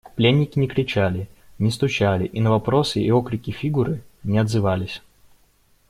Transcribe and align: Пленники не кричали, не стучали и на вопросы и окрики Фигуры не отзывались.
Пленники 0.15 0.57
не 0.57 0.67
кричали, 0.67 1.27
не 1.59 1.69
стучали 1.69 2.25
и 2.25 2.41
на 2.41 2.49
вопросы 2.49 2.99
и 2.99 3.11
окрики 3.11 3.51
Фигуры 3.51 4.01
не 4.23 4.39
отзывались. 4.39 5.03